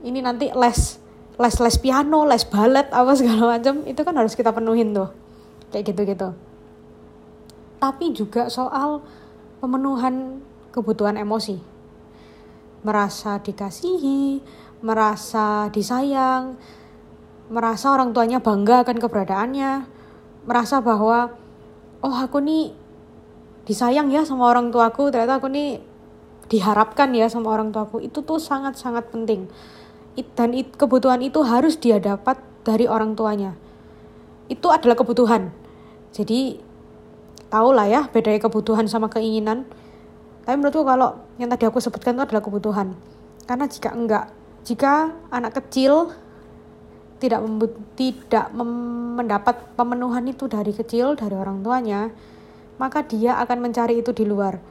ini 0.00 0.24
nanti 0.24 0.48
les 0.52 0.78
les 1.36 1.56
les 1.60 1.76
piano, 1.76 2.24
les 2.24 2.44
balet 2.48 2.88
apa 2.88 3.12
segala 3.12 3.60
macam 3.60 3.84
itu 3.84 4.00
kan 4.00 4.14
harus 4.16 4.32
kita 4.32 4.56
penuhin 4.56 4.96
tuh. 4.96 5.12
Kayak 5.68 5.92
gitu-gitu. 5.92 6.32
Tapi 7.76 8.16
juga 8.16 8.48
soal 8.48 9.04
pemenuhan 9.60 10.40
kebutuhan 10.72 11.20
emosi 11.20 11.75
merasa 12.86 13.42
dikasihi, 13.42 14.38
merasa 14.78 15.66
disayang, 15.74 16.54
merasa 17.50 17.90
orang 17.90 18.14
tuanya 18.14 18.38
bangga 18.38 18.86
akan 18.86 19.02
keberadaannya, 19.02 19.72
merasa 20.46 20.78
bahwa 20.78 21.34
oh 22.06 22.14
aku 22.14 22.38
nih 22.38 22.70
disayang 23.66 24.14
ya 24.14 24.22
sama 24.22 24.46
orang 24.46 24.70
tuaku, 24.70 25.10
ternyata 25.10 25.42
aku 25.42 25.50
nih 25.50 25.82
diharapkan 26.46 27.10
ya 27.10 27.26
sama 27.26 27.50
orang 27.50 27.74
tuaku. 27.74 27.98
Itu 27.98 28.22
tuh 28.22 28.38
sangat-sangat 28.38 29.10
penting. 29.10 29.50
Dan 30.38 30.54
kebutuhan 30.78 31.20
itu 31.26 31.42
harus 31.42 31.74
dia 31.74 31.98
dapat 31.98 32.38
dari 32.62 32.86
orang 32.86 33.18
tuanya. 33.18 33.58
Itu 34.46 34.70
adalah 34.70 34.94
kebutuhan. 34.94 35.50
Jadi 36.14 36.62
tahu 37.50 37.74
lah 37.74 37.90
ya 37.90 38.00
bedanya 38.08 38.46
kebutuhan 38.46 38.86
sama 38.86 39.10
keinginan 39.10 39.66
tapi 40.46 40.62
menurutku 40.62 40.86
kalau 40.86 41.26
yang 41.42 41.50
tadi 41.50 41.66
aku 41.66 41.82
sebutkan 41.82 42.14
itu 42.14 42.22
adalah 42.22 42.38
kebutuhan. 42.38 42.94
Karena 43.50 43.66
jika 43.66 43.90
enggak, 43.90 44.30
jika 44.62 45.10
anak 45.34 45.58
kecil 45.58 46.14
tidak 47.18 47.42
tidak 47.98 48.46
mendapat 48.54 49.74
pemenuhan 49.74 50.22
itu 50.30 50.46
dari 50.46 50.70
kecil 50.70 51.18
dari 51.18 51.34
orang 51.34 51.66
tuanya, 51.66 52.14
maka 52.78 53.02
dia 53.02 53.42
akan 53.42 53.58
mencari 53.58 53.98
itu 53.98 54.14
di 54.14 54.22
luar. 54.22 54.62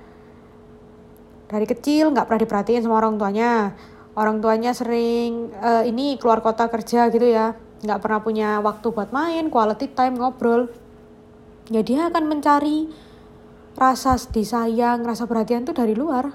Dari 1.51 1.67
kecil 1.67 2.15
nggak 2.15 2.23
pernah 2.23 2.41
diperhatiin 2.47 2.81
sama 2.87 2.95
orang 3.03 3.19
tuanya. 3.19 3.75
Orang 4.15 4.39
tuanya 4.39 4.71
sering 4.71 5.51
uh, 5.59 5.83
ini 5.83 6.15
keluar 6.15 6.39
kota 6.39 6.71
kerja 6.71 7.11
gitu 7.11 7.27
ya. 7.27 7.51
Nggak 7.83 7.99
pernah 7.99 8.19
punya 8.23 8.49
waktu 8.63 8.87
buat 8.95 9.11
main 9.11 9.51
quality 9.51 9.91
time 9.91 10.15
ngobrol. 10.23 10.71
Ya 11.67 11.83
dia 11.83 12.07
akan 12.07 12.31
mencari 12.31 12.87
rasa 13.75 14.15
disayang 14.31 15.03
rasa 15.03 15.27
perhatian 15.27 15.67
tuh 15.67 15.75
dari 15.75 15.93
luar. 15.93 16.31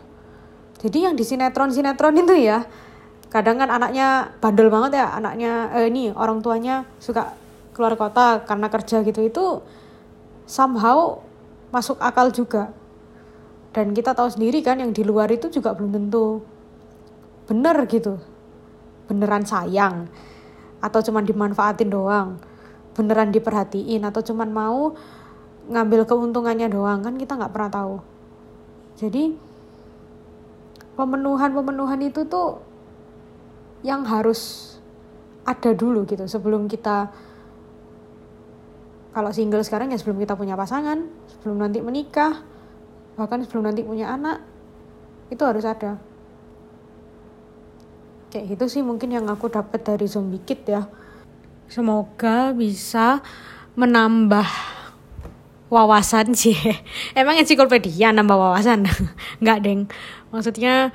Jadi 0.80 1.08
yang 1.08 1.16
di 1.16 1.24
sinetron 1.24 1.72
sinetron 1.72 2.16
itu 2.16 2.36
ya 2.36 2.64
kadang 3.32 3.60
kan 3.62 3.70
anaknya 3.70 4.34
bandel 4.42 4.68
banget 4.68 5.00
ya 5.00 5.06
anaknya 5.14 5.52
eh, 5.76 5.86
ini 5.86 6.10
orang 6.12 6.42
tuanya 6.42 6.82
suka 6.98 7.32
keluar 7.72 7.94
kota 7.94 8.42
karena 8.42 8.66
kerja 8.66 9.06
gitu 9.06 9.20
itu 9.24 9.44
somehow 10.44 11.24
masuk 11.72 11.96
akal 12.02 12.28
juga. 12.28 12.74
Dan 13.70 13.94
kita 13.94 14.18
tahu 14.18 14.26
sendiri 14.26 14.66
kan 14.66 14.82
yang 14.82 14.90
di 14.90 15.06
luar 15.06 15.30
itu 15.30 15.46
juga 15.46 15.72
belum 15.72 15.94
tentu 15.94 16.42
bener 17.46 17.86
gitu. 17.86 18.18
Beneran 19.06 19.46
sayang 19.46 20.10
atau 20.82 21.00
cuman 21.00 21.22
dimanfaatin 21.22 21.88
doang. 21.88 22.36
Beneran 22.98 23.30
diperhatiin 23.30 24.02
atau 24.02 24.20
cuman 24.26 24.50
mau 24.50 24.98
ngambil 25.70 26.02
keuntungannya 26.02 26.66
doang 26.66 27.06
kan 27.06 27.14
kita 27.14 27.38
nggak 27.38 27.54
pernah 27.54 27.70
tahu. 27.70 27.96
Jadi 28.98 29.32
pemenuhan 30.98 31.54
pemenuhan 31.54 32.00
itu 32.02 32.26
tuh 32.26 32.60
yang 33.80 34.04
harus 34.04 34.74
ada 35.46 35.72
dulu 35.72 36.04
gitu 36.04 36.28
sebelum 36.28 36.68
kita 36.68 37.08
kalau 39.10 39.32
single 39.32 39.64
sekarang 39.64 39.90
ya 39.90 39.98
sebelum 39.98 40.20
kita 40.20 40.36
punya 40.36 40.54
pasangan 40.54 41.08
sebelum 41.26 41.56
nanti 41.64 41.80
menikah 41.80 42.44
bahkan 43.16 43.40
sebelum 43.42 43.72
nanti 43.72 43.80
punya 43.80 44.12
anak 44.12 44.44
itu 45.30 45.42
harus 45.46 45.62
ada. 45.62 45.96
Kayak 48.30 48.54
gitu 48.54 48.64
sih 48.78 48.82
mungkin 48.82 49.10
yang 49.10 49.26
aku 49.26 49.50
dapat 49.50 49.82
dari 49.82 50.06
zombie 50.06 50.42
kit 50.42 50.62
ya. 50.66 50.86
Semoga 51.70 52.54
bisa 52.54 53.22
menambah 53.78 54.46
wawasan 55.70 56.34
sih. 56.34 56.58
Emang 57.18 57.38
ensiklopedia 57.38 58.10
nambah 58.10 58.36
wawasan? 58.36 58.84
Nggak 59.42 59.58
deng. 59.62 59.80
Maksudnya 60.34 60.90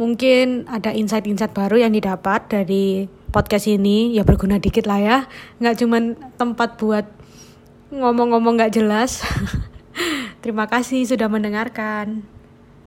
mungkin 0.00 0.66
ada 0.66 0.90
insight-insight 0.90 1.52
baru 1.52 1.78
yang 1.84 1.92
didapat 1.92 2.48
dari 2.48 3.06
podcast 3.30 3.68
ini. 3.68 4.16
Ya 4.16 4.24
berguna 4.24 4.58
dikit 4.58 4.88
lah 4.88 4.98
ya. 4.98 5.18
Nggak 5.60 5.84
cuman 5.84 6.02
tempat 6.40 6.80
buat 6.80 7.06
ngomong-ngomong 7.92 8.58
nggak 8.58 8.74
jelas. 8.74 9.22
Terima 10.42 10.66
kasih 10.66 11.04
sudah 11.04 11.28
mendengarkan. 11.28 12.24